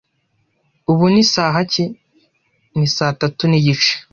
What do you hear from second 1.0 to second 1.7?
ni isaha